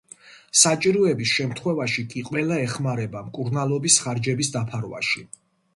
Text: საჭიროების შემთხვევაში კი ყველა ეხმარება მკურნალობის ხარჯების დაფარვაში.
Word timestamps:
საჭიროების 0.61 1.33
შემთხვევაში 1.39 2.07
კი 2.15 2.25
ყველა 2.31 2.59
ეხმარება 2.65 3.25
მკურნალობის 3.29 4.03
ხარჯების 4.07 4.53
დაფარვაში. 4.59 5.29